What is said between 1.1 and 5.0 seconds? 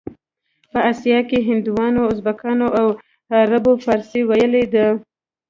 کې هندوانو، ازبکانو او عربو فارسي ویلې ده.